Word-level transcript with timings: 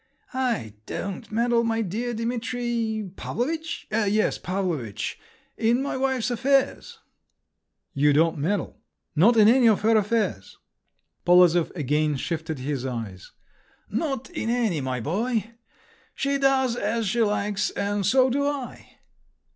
"I 0.33 0.73
don't 0.87 1.31
meddle, 1.31 1.63
my 1.63 1.83
dear 1.83 2.15
Dimitri… 2.15 3.07
Pavlovitch? 3.17 3.85
Yes, 3.91 4.39
Pavlovitch!—in 4.39 5.83
my 5.83 5.95
wife's 5.95 6.31
affairs." 6.31 6.97
"You 7.93 8.11
don't 8.11 8.39
meddle? 8.39 8.81
Not 9.15 9.37
in 9.37 9.47
any 9.47 9.67
of 9.67 9.81
her 9.81 9.95
affairs?" 9.95 10.57
Polozov 11.23 11.69
again 11.75 12.15
shifted 12.15 12.57
his 12.57 12.83
eyes. 12.83 13.31
"Not 13.91 14.27
in 14.31 14.49
any, 14.49 14.81
my 14.81 15.01
boy. 15.01 15.51
She 16.15 16.39
does 16.39 16.75
as 16.75 17.05
she 17.07 17.21
likes, 17.21 17.69
and 17.69 18.03
so 18.03 18.31
do 18.31 18.47
I." 18.47 18.97